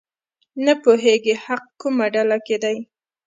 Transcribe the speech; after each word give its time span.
نه 0.65 0.73
پوهېږي 0.83 1.33
حق 1.43 1.63
کومه 1.81 2.05
ډله 2.13 2.37
کې 2.45 2.57
دی. 2.63 2.77